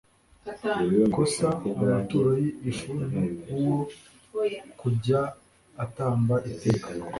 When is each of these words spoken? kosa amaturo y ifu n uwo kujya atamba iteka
kosa 1.13 1.47
amaturo 1.81 2.31
y 2.43 2.47
ifu 2.71 2.89
n 2.97 2.99
uwo 3.57 3.79
kujya 4.79 5.21
atamba 5.83 6.35
iteka 6.49 6.89